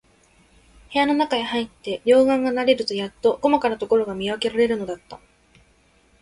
[0.91, 5.19] 部屋のなかへ入って、両眼が慣れるとやっと、こまかなところが見わけられるのだった。